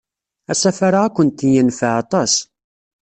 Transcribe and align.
Asafar-a 0.51 0.99
ad 1.05 1.13
kent-yenfeɛ 1.15 1.91
aṭas. 2.01 2.33